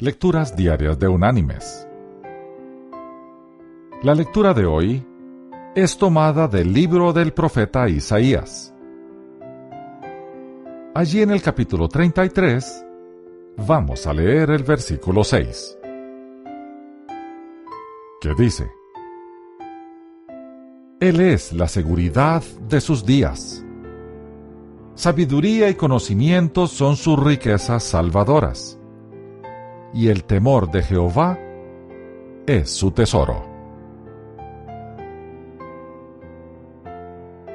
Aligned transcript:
Lecturas 0.00 0.54
Diarias 0.54 0.96
de 1.00 1.08
Unánimes. 1.08 1.88
La 4.04 4.14
lectura 4.14 4.54
de 4.54 4.64
hoy 4.64 5.04
es 5.74 5.98
tomada 5.98 6.46
del 6.46 6.72
libro 6.72 7.12
del 7.12 7.32
profeta 7.32 7.88
Isaías. 7.88 8.72
Allí 10.94 11.20
en 11.20 11.32
el 11.32 11.42
capítulo 11.42 11.88
33 11.88 12.86
vamos 13.66 14.06
a 14.06 14.14
leer 14.14 14.50
el 14.50 14.62
versículo 14.62 15.24
6, 15.24 15.78
que 18.20 18.34
dice, 18.38 18.70
Él 21.00 21.20
es 21.20 21.52
la 21.52 21.66
seguridad 21.66 22.44
de 22.68 22.80
sus 22.80 23.04
días. 23.04 23.66
Sabiduría 24.94 25.68
y 25.68 25.74
conocimiento 25.74 26.68
son 26.68 26.94
sus 26.94 27.18
riquezas 27.18 27.82
salvadoras 27.82 28.77
y 29.92 30.08
el 30.08 30.24
temor 30.24 30.70
de 30.70 30.82
Jehová 30.82 31.38
es 32.46 32.70
su 32.70 32.90
tesoro. 32.90 33.44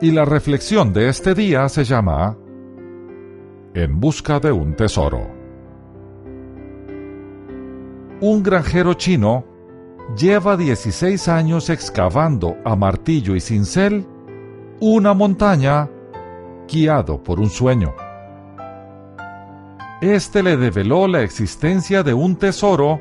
Y 0.00 0.10
la 0.10 0.24
reflexión 0.24 0.92
de 0.92 1.08
este 1.08 1.34
día 1.34 1.68
se 1.68 1.84
llama 1.84 2.36
En 3.74 4.00
busca 4.00 4.40
de 4.40 4.50
un 4.50 4.74
tesoro. 4.74 5.30
Un 8.20 8.42
granjero 8.42 8.94
chino 8.94 9.44
lleva 10.16 10.56
16 10.56 11.28
años 11.28 11.70
excavando 11.70 12.56
a 12.64 12.76
martillo 12.76 13.34
y 13.36 13.40
cincel 13.40 14.06
una 14.80 15.14
montaña 15.14 15.88
guiado 16.68 17.22
por 17.22 17.38
un 17.38 17.48
sueño. 17.48 17.94
Este 20.02 20.42
le 20.42 20.56
develó 20.56 21.06
la 21.06 21.22
existencia 21.22 22.02
de 22.02 22.12
un 22.12 22.34
tesoro 22.34 23.00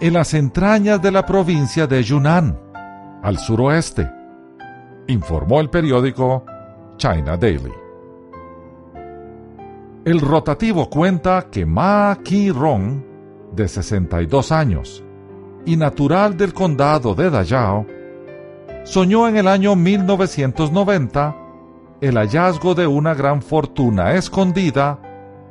en 0.00 0.12
las 0.12 0.34
entrañas 0.34 1.02
de 1.02 1.10
la 1.10 1.26
provincia 1.26 1.88
de 1.88 2.00
Yunnan, 2.00 2.56
al 3.24 3.38
suroeste, 3.38 4.08
informó 5.08 5.60
el 5.60 5.68
periódico 5.68 6.44
China 6.96 7.36
Daily. 7.36 7.72
El 10.04 10.20
rotativo 10.20 10.88
cuenta 10.88 11.48
que 11.50 11.66
Ma 11.66 12.16
Ki-rong, 12.22 13.02
de 13.56 13.66
62 13.66 14.52
años, 14.52 15.02
y 15.66 15.76
natural 15.76 16.36
del 16.36 16.54
condado 16.54 17.16
de 17.16 17.30
Dayao, 17.30 17.84
soñó 18.84 19.26
en 19.26 19.38
el 19.38 19.48
año 19.48 19.74
1990 19.74 21.36
el 22.00 22.14
hallazgo 22.16 22.76
de 22.76 22.86
una 22.86 23.12
gran 23.12 23.42
fortuna 23.42 24.12
escondida 24.14 25.00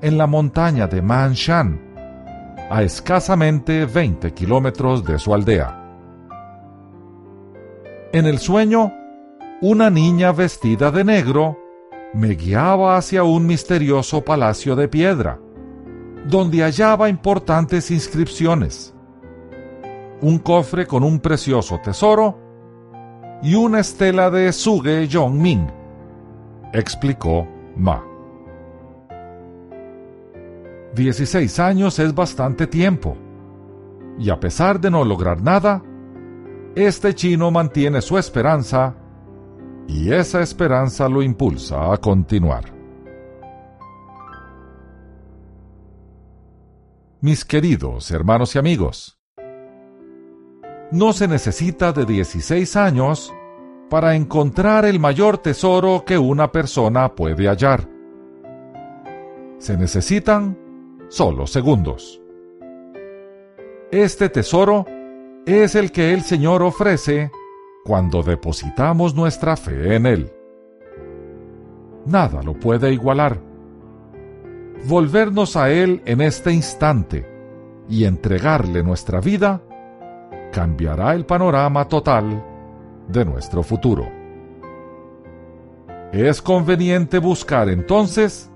en 0.00 0.18
la 0.18 0.26
montaña 0.26 0.86
de 0.86 1.02
Manshan, 1.02 1.80
a 2.70 2.82
escasamente 2.82 3.86
20 3.86 4.32
kilómetros 4.32 5.04
de 5.04 5.18
su 5.18 5.34
aldea. 5.34 5.74
En 8.12 8.26
el 8.26 8.38
sueño, 8.38 8.92
una 9.60 9.90
niña 9.90 10.32
vestida 10.32 10.90
de 10.90 11.04
negro 11.04 11.58
me 12.14 12.28
guiaba 12.28 12.96
hacia 12.96 13.22
un 13.22 13.46
misterioso 13.46 14.24
palacio 14.24 14.76
de 14.76 14.88
piedra, 14.88 15.38
donde 16.26 16.62
hallaba 16.62 17.08
importantes 17.08 17.90
inscripciones, 17.90 18.94
un 20.20 20.38
cofre 20.38 20.86
con 20.86 21.04
un 21.04 21.20
precioso 21.20 21.80
tesoro 21.82 22.38
y 23.42 23.54
una 23.54 23.80
estela 23.80 24.30
de 24.30 24.52
Suge 24.52 25.06
Yongming, 25.06 25.70
explicó 26.72 27.46
Ma. 27.76 28.07
16 30.98 31.60
años 31.60 31.98
es 31.98 32.14
bastante 32.14 32.66
tiempo. 32.66 33.16
Y 34.18 34.30
a 34.30 34.38
pesar 34.38 34.80
de 34.80 34.90
no 34.90 35.04
lograr 35.04 35.40
nada, 35.40 35.82
este 36.74 37.14
chino 37.14 37.50
mantiene 37.50 38.02
su 38.02 38.18
esperanza 38.18 38.96
y 39.86 40.12
esa 40.12 40.42
esperanza 40.42 41.08
lo 41.08 41.22
impulsa 41.22 41.92
a 41.92 41.96
continuar. 41.96 42.64
Mis 47.20 47.44
queridos 47.44 48.10
hermanos 48.10 48.54
y 48.54 48.58
amigos, 48.58 49.18
no 50.90 51.12
se 51.12 51.28
necesita 51.28 51.92
de 51.92 52.04
16 52.04 52.76
años 52.76 53.32
para 53.88 54.14
encontrar 54.14 54.84
el 54.84 54.98
mayor 54.98 55.38
tesoro 55.38 56.04
que 56.04 56.18
una 56.18 56.50
persona 56.50 57.14
puede 57.14 57.48
hallar. 57.48 57.88
Se 59.58 59.76
necesitan 59.76 60.67
solo 61.08 61.46
segundos. 61.46 62.20
Este 63.90 64.28
tesoro 64.28 64.84
es 65.46 65.74
el 65.74 65.90
que 65.92 66.12
el 66.12 66.22
Señor 66.22 66.62
ofrece 66.62 67.30
cuando 67.84 68.22
depositamos 68.22 69.14
nuestra 69.14 69.56
fe 69.56 69.96
en 69.96 70.06
Él. 70.06 70.32
Nada 72.04 72.42
lo 72.42 72.54
puede 72.54 72.92
igualar. 72.92 73.40
Volvernos 74.84 75.56
a 75.56 75.70
Él 75.70 76.02
en 76.04 76.20
este 76.20 76.52
instante 76.52 77.26
y 77.88 78.04
entregarle 78.04 78.82
nuestra 78.82 79.20
vida 79.20 79.62
cambiará 80.52 81.14
el 81.14 81.24
panorama 81.24 81.88
total 81.88 82.44
de 83.08 83.24
nuestro 83.24 83.62
futuro. 83.62 84.06
Es 86.12 86.40
conveniente 86.40 87.18
buscar 87.18 87.68
entonces 87.68 88.50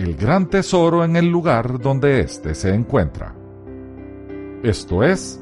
el 0.00 0.16
gran 0.16 0.48
tesoro 0.48 1.04
en 1.04 1.14
el 1.16 1.26
lugar 1.26 1.78
donde 1.78 2.20
éste 2.20 2.54
se 2.54 2.74
encuentra. 2.74 3.34
Esto 4.62 5.02
es, 5.02 5.38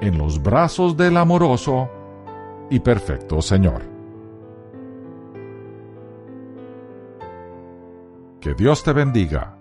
en 0.00 0.16
los 0.16 0.40
brazos 0.40 0.96
del 0.96 1.16
amoroso 1.16 1.90
y 2.70 2.78
perfecto 2.78 3.42
Señor. 3.42 3.82
Que 8.40 8.54
Dios 8.54 8.84
te 8.84 8.92
bendiga 8.92 9.58